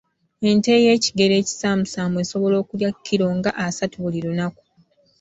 Ente 0.49 0.69
ey’ekigero 0.79 1.33
ekisaamusaamu 1.41 2.15
esobola 2.23 2.55
okulya 2.63 2.89
kkilo 2.95 3.27
nga 3.37 3.51
asatu 3.65 3.95
buli 4.03 4.19
lunaku. 4.25 4.63